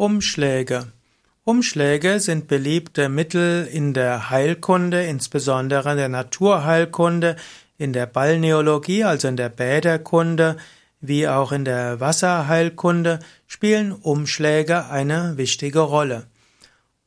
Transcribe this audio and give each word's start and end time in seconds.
Umschläge. 0.00 0.86
Umschläge 1.44 2.20
sind 2.20 2.48
beliebte 2.48 3.10
Mittel 3.10 3.68
in 3.70 3.92
der 3.92 4.30
Heilkunde, 4.30 5.04
insbesondere 5.04 5.90
in 5.90 5.98
der 5.98 6.08
Naturheilkunde, 6.08 7.36
in 7.76 7.92
der 7.92 8.06
Balneologie, 8.06 9.04
also 9.04 9.28
in 9.28 9.36
der 9.36 9.50
Bäderkunde, 9.50 10.56
wie 11.02 11.28
auch 11.28 11.52
in 11.52 11.66
der 11.66 12.00
Wasserheilkunde 12.00 13.18
spielen 13.46 13.92
Umschläge 13.92 14.86
eine 14.86 15.36
wichtige 15.36 15.80
Rolle. 15.80 16.24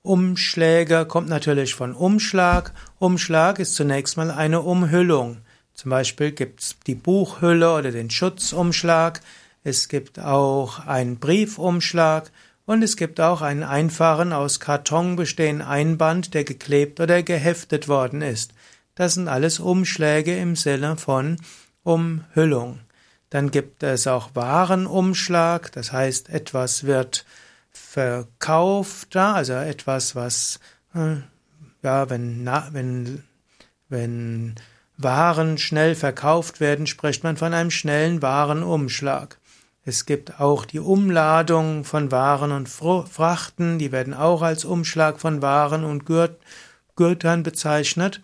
Umschläge 0.04 1.08
kommt 1.08 1.30
natürlich 1.30 1.74
von 1.74 1.96
Umschlag. 1.96 2.74
Umschlag 3.00 3.58
ist 3.58 3.74
zunächst 3.74 4.18
mal 4.18 4.30
eine 4.30 4.62
Umhüllung. 4.62 5.38
Zum 5.74 5.90
Beispiel 5.90 6.32
gibt's 6.32 6.76
die 6.86 6.94
Buchhülle 6.94 7.74
oder 7.74 7.90
den 7.90 8.12
Schutzumschlag. 8.12 9.22
Es 9.64 9.90
gibt 9.90 10.20
auch 10.20 10.86
einen 10.86 11.18
Briefumschlag 11.18 12.30
und 12.66 12.84
es 12.84 12.96
gibt 12.96 13.20
auch 13.20 13.42
einen 13.42 13.64
einfachen 13.64 14.34
aus 14.34 14.60
Karton 14.60 15.16
bestehenden 15.16 15.68
Einband, 15.68 16.34
der 16.34 16.44
geklebt 16.44 17.00
oder 17.00 17.24
geheftet 17.24 17.88
worden 17.88 18.22
ist. 18.22 18.54
Das 18.96 19.16
sind 19.16 19.28
alles 19.28 19.60
Umschläge 19.60 20.38
im 20.38 20.56
Sinne 20.56 20.98
von 20.98 21.38
Umhüllung. 21.84 22.80
Dann 23.30 23.50
gibt 23.52 23.84
es 23.84 24.06
auch 24.08 24.30
Warenumschlag, 24.36 25.72
das 25.72 25.92
heißt, 25.92 26.30
etwas 26.30 26.84
wird 26.84 27.26
verkauft, 27.72 29.16
also 29.16 29.54
etwas, 29.54 30.16
was, 30.16 30.60
äh, 30.94 31.16
ja, 31.82 32.10
wenn, 32.10 32.48
wenn, 32.72 33.24
wenn 33.90 34.56
Waren 34.98 35.58
schnell 35.58 35.96
verkauft 35.96 36.60
werden, 36.60 36.86
spricht 36.86 37.24
man 37.24 37.36
von 37.36 37.54
einem 37.54 37.72
schnellen 37.72 38.22
Warenumschlag. 38.22 39.40
Es 39.86 40.06
gibt 40.06 40.40
auch 40.40 40.66
die 40.66 40.80
Umladung 40.80 41.84
von 41.84 42.10
Waren 42.10 42.54
und 42.54 42.70
Frachten, 42.70 43.80
die 43.80 43.92
werden 43.92 44.14
auch 44.14 44.42
als 44.42 44.64
Umschlag 44.64 45.20
von 45.20 45.42
Waren 45.42 45.84
und 45.84 46.06
Gütern 46.96 47.44
bezeichnet. 47.44 48.22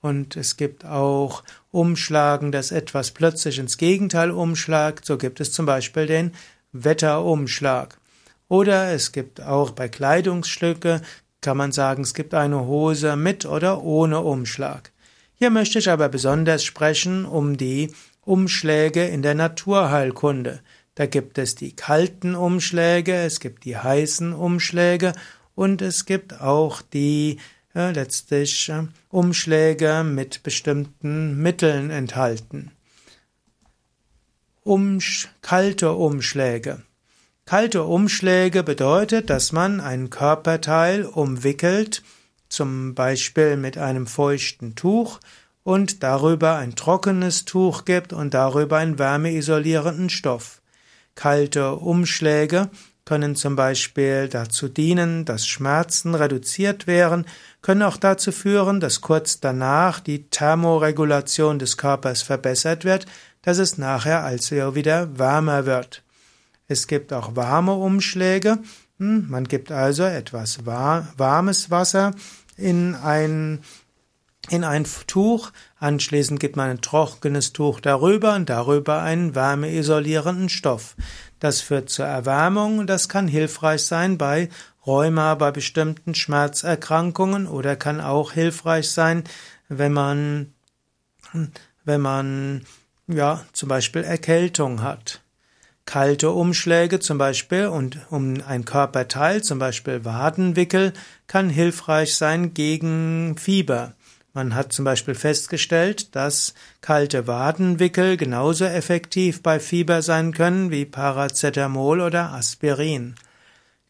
Und 0.00 0.36
es 0.36 0.56
gibt 0.56 0.86
auch 0.86 1.44
Umschlagen, 1.70 2.50
das 2.50 2.72
etwas 2.72 3.10
plötzlich 3.10 3.58
ins 3.58 3.76
Gegenteil 3.76 4.30
umschlagt. 4.30 5.04
So 5.04 5.18
gibt 5.18 5.40
es 5.40 5.52
zum 5.52 5.66
Beispiel 5.66 6.06
den 6.06 6.32
Wetterumschlag. 6.72 7.98
Oder 8.48 8.92
es 8.92 9.12
gibt 9.12 9.42
auch 9.42 9.70
bei 9.70 9.88
Kleidungsstücke, 9.88 11.02
kann 11.42 11.56
man 11.56 11.72
sagen, 11.72 12.02
es 12.02 12.14
gibt 12.14 12.34
eine 12.34 12.66
Hose 12.66 13.16
mit 13.16 13.44
oder 13.44 13.82
ohne 13.82 14.20
Umschlag. 14.20 14.92
Hier 15.34 15.50
möchte 15.50 15.78
ich 15.78 15.90
aber 15.90 16.08
besonders 16.08 16.64
sprechen 16.64 17.26
um 17.26 17.56
die 17.56 17.92
Umschläge 18.22 19.04
in 19.04 19.22
der 19.22 19.34
Naturheilkunde. 19.34 20.60
Da 20.94 21.06
gibt 21.06 21.38
es 21.38 21.54
die 21.54 21.74
kalten 21.74 22.34
Umschläge, 22.34 23.14
es 23.14 23.40
gibt 23.40 23.64
die 23.64 23.76
heißen 23.76 24.32
Umschläge 24.34 25.14
und 25.54 25.80
es 25.80 26.04
gibt 26.04 26.40
auch 26.40 26.82
die 26.82 27.38
äh, 27.74 27.92
letztlich 27.92 28.68
äh, 28.68 28.84
Umschläge 29.08 30.04
mit 30.04 30.42
bestimmten 30.42 31.40
Mitteln 31.40 31.90
enthalten. 31.90 32.72
Umsch 34.64 35.28
kalte 35.40 35.92
Umschläge. 35.92 36.82
Kalte 37.46 37.82
Umschläge 37.82 38.62
bedeutet, 38.62 39.28
dass 39.28 39.50
man 39.50 39.80
ein 39.80 40.10
Körperteil 40.10 41.04
umwickelt, 41.04 42.02
zum 42.48 42.94
Beispiel 42.94 43.56
mit 43.56 43.76
einem 43.78 44.06
feuchten 44.06 44.74
Tuch, 44.76 45.18
und 45.64 46.02
darüber 46.02 46.56
ein 46.56 46.74
trockenes 46.74 47.44
Tuch 47.44 47.84
gibt 47.84 48.12
und 48.12 48.34
darüber 48.34 48.78
einen 48.78 48.98
wärmeisolierenden 48.98 50.10
Stoff. 50.10 50.61
Kalte 51.14 51.74
Umschläge 51.76 52.70
können 53.04 53.34
zum 53.34 53.56
Beispiel 53.56 54.28
dazu 54.28 54.68
dienen, 54.68 55.24
dass 55.24 55.46
Schmerzen 55.46 56.14
reduziert 56.14 56.86
werden, 56.86 57.26
können 57.60 57.82
auch 57.82 57.96
dazu 57.96 58.32
führen, 58.32 58.80
dass 58.80 59.00
kurz 59.00 59.40
danach 59.40 60.00
die 60.00 60.28
Thermoregulation 60.30 61.58
des 61.58 61.76
Körpers 61.76 62.22
verbessert 62.22 62.84
wird, 62.84 63.06
dass 63.42 63.58
es 63.58 63.76
nachher 63.76 64.22
also 64.22 64.74
wieder 64.74 65.18
wärmer 65.18 65.66
wird. 65.66 66.02
Es 66.68 66.86
gibt 66.86 67.12
auch 67.12 67.34
warme 67.34 67.74
Umschläge. 67.74 68.58
Hm, 68.98 69.26
man 69.28 69.44
gibt 69.44 69.72
also 69.72 70.04
etwas 70.04 70.64
warmes 70.64 71.70
Wasser 71.70 72.12
in 72.56 72.94
ein 72.94 73.60
in 74.52 74.64
ein 74.64 74.86
Tuch, 75.06 75.50
anschließend 75.78 76.38
gibt 76.38 76.56
man 76.56 76.68
ein 76.68 76.82
trockenes 76.82 77.54
Tuch 77.54 77.80
darüber 77.80 78.34
und 78.34 78.50
darüber 78.50 79.00
einen 79.00 79.34
wärmeisolierenden 79.34 80.50
Stoff. 80.50 80.94
Das 81.40 81.62
führt 81.62 81.88
zur 81.88 82.04
Erwärmung 82.04 82.78
und 82.78 82.86
das 82.86 83.08
kann 83.08 83.28
hilfreich 83.28 83.82
sein 83.82 84.18
bei 84.18 84.50
Rheuma, 84.86 85.36
bei 85.36 85.50
bestimmten 85.52 86.14
Schmerzerkrankungen 86.14 87.46
oder 87.46 87.76
kann 87.76 88.00
auch 88.00 88.32
hilfreich 88.32 88.90
sein, 88.90 89.24
wenn 89.68 89.92
man, 89.92 90.52
wenn 91.84 92.00
man, 92.02 92.66
ja, 93.06 93.44
zum 93.52 93.70
Beispiel 93.70 94.04
Erkältung 94.04 94.82
hat. 94.82 95.22
Kalte 95.86 96.30
Umschläge 96.30 97.00
zum 97.00 97.16
Beispiel 97.16 97.66
und 97.66 97.98
um 98.10 98.40
ein 98.46 98.64
Körperteil, 98.64 99.42
zum 99.42 99.58
Beispiel 99.58 100.04
Wadenwickel, 100.04 100.92
kann 101.26 101.48
hilfreich 101.48 102.14
sein 102.14 102.54
gegen 102.54 103.36
Fieber. 103.38 103.94
Man 104.34 104.54
hat 104.54 104.72
zum 104.72 104.86
Beispiel 104.86 105.14
festgestellt, 105.14 106.16
dass 106.16 106.54
kalte 106.80 107.26
Wadenwickel 107.26 108.16
genauso 108.16 108.64
effektiv 108.64 109.42
bei 109.42 109.60
Fieber 109.60 110.00
sein 110.00 110.32
können 110.32 110.70
wie 110.70 110.86
Paracetamol 110.86 112.00
oder 112.00 112.32
Aspirin. 112.32 113.14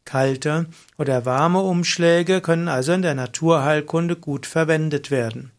Kalte 0.04 0.66
oder 0.98 1.24
warme 1.24 1.60
Umschläge 1.60 2.40
können 2.40 2.66
also 2.66 2.92
in 2.92 3.02
der 3.02 3.14
Naturheilkunde 3.14 4.16
gut 4.16 4.46
verwendet 4.46 5.12
werden. 5.12 5.52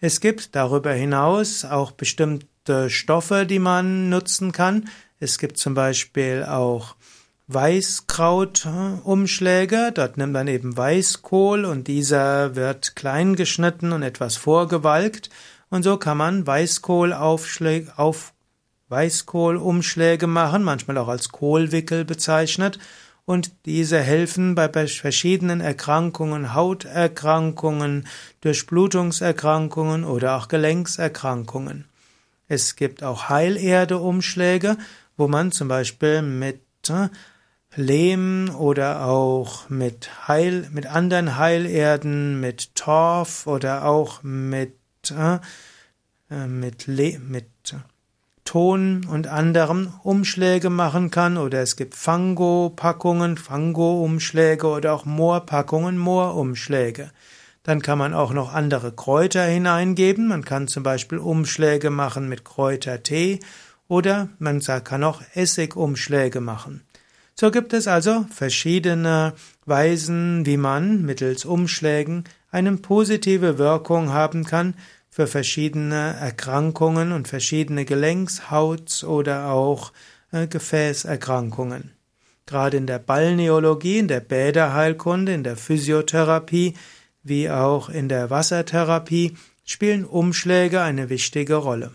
Es 0.00 0.20
gibt 0.20 0.54
darüber 0.54 0.92
hinaus 0.92 1.64
auch 1.64 1.90
bestimmte 1.90 2.90
Stoffe, 2.90 3.44
die 3.44 3.58
man 3.58 4.08
nutzen 4.08 4.52
kann. 4.52 4.88
Es 5.18 5.38
gibt 5.38 5.58
zum 5.58 5.74
Beispiel 5.74 6.44
auch 6.44 6.94
Weißkrautumschläge. 7.48 9.92
Dort 9.94 10.18
nimmt 10.18 10.34
man 10.34 10.48
eben 10.48 10.76
Weißkohl 10.76 11.64
und 11.64 11.88
dieser 11.88 12.56
wird 12.56 12.94
klein 12.94 13.36
geschnitten 13.36 13.92
und 13.92 14.02
etwas 14.02 14.36
vorgewalkt. 14.36 15.30
Und 15.70 15.82
so 15.82 15.96
kann 15.96 16.18
man 16.18 16.46
Weißkohlaufschläge 16.46 17.94
auf 17.96 18.34
Weißkohlumschläge 18.90 20.26
machen, 20.26 20.62
manchmal 20.62 20.98
auch 20.98 21.08
als 21.08 21.30
Kohlwickel 21.30 22.04
bezeichnet. 22.04 22.78
Und 23.24 23.50
diese 23.66 23.98
helfen 23.98 24.54
bei 24.54 24.68
verschiedenen 24.86 25.60
Erkrankungen, 25.60 26.54
Hauterkrankungen, 26.54 28.06
Durchblutungserkrankungen 28.40 30.04
oder 30.04 30.36
auch 30.36 30.48
Gelenkserkrankungen. 30.48 31.86
Es 32.46 32.76
gibt 32.76 33.02
auch 33.02 33.28
Heilerdeumschläge, 33.28 34.78
wo 35.18 35.28
man 35.28 35.52
zum 35.52 35.68
Beispiel 35.68 36.22
mit 36.22 36.62
Lehm 37.78 38.50
oder 38.58 39.06
auch 39.06 39.70
mit 39.70 40.26
Heil, 40.26 40.68
mit 40.72 40.86
anderen 40.86 41.38
Heilerden, 41.38 42.40
mit 42.40 42.74
Torf 42.74 43.46
oder 43.46 43.84
auch 43.84 44.24
mit, 44.24 44.74
äh, 45.10 46.46
mit, 46.48 46.88
Le 46.88 47.20
mit 47.20 47.46
Ton 48.44 49.06
und 49.08 49.28
anderem 49.28 49.92
Umschläge 50.02 50.70
machen 50.70 51.12
kann 51.12 51.36
oder 51.36 51.62
es 51.62 51.76
gibt 51.76 51.94
Fango-Packungen, 51.94 53.36
Fango-Umschläge 53.36 54.66
oder 54.66 54.92
auch 54.92 55.04
Moorpackungen, 55.04 55.98
Moorumschläge. 55.98 57.12
Dann 57.62 57.80
kann 57.80 57.98
man 57.98 58.12
auch 58.12 58.32
noch 58.32 58.52
andere 58.52 58.92
Kräuter 58.92 59.44
hineingeben. 59.44 60.26
Man 60.26 60.44
kann 60.44 60.66
zum 60.66 60.82
Beispiel 60.82 61.18
Umschläge 61.18 61.90
machen 61.90 62.28
mit 62.28 62.44
Kräutertee 62.44 63.38
oder 63.86 64.30
man 64.40 64.60
kann 64.60 65.04
auch 65.04 65.22
Essigumschläge 65.34 66.40
machen. 66.40 66.87
So 67.40 67.52
gibt 67.52 67.72
es 67.72 67.86
also 67.86 68.26
verschiedene 68.30 69.32
Weisen, 69.64 70.44
wie 70.44 70.56
man 70.56 71.02
mittels 71.02 71.44
Umschlägen 71.44 72.24
eine 72.50 72.76
positive 72.78 73.58
Wirkung 73.58 74.12
haben 74.12 74.42
kann 74.42 74.74
für 75.08 75.28
verschiedene 75.28 76.16
Erkrankungen 76.20 77.12
und 77.12 77.28
verschiedene 77.28 77.84
Gelenks-, 77.84 78.50
Hauts- 78.50 79.04
oder 79.04 79.52
auch 79.52 79.92
äh, 80.32 80.48
Gefäßerkrankungen. 80.48 81.92
Gerade 82.44 82.76
in 82.76 82.88
der 82.88 82.98
Balneologie, 82.98 83.98
in 83.98 84.08
der 84.08 84.20
Bäderheilkunde, 84.20 85.32
in 85.32 85.44
der 85.44 85.56
Physiotherapie 85.56 86.74
wie 87.22 87.50
auch 87.50 87.88
in 87.88 88.08
der 88.08 88.30
Wassertherapie 88.30 89.36
spielen 89.64 90.04
Umschläge 90.04 90.80
eine 90.80 91.08
wichtige 91.08 91.54
Rolle. 91.54 91.92